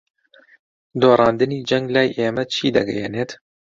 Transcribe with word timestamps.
دۆڕاندنی 1.01 1.59
جەنگ 1.69 1.85
لای 1.95 2.13
ئێمە 2.17 2.43
چی 2.53 2.65
دەگەیەنێت؟ 2.77 3.31